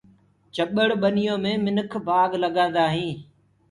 چٻڙ 0.55 0.89
ڀنيو 1.01 1.35
مي 1.43 1.53
منک 1.65 1.91
بآگ 2.05 2.31
لگآندآ 2.43 2.83
هينٚ۔ 2.93 3.19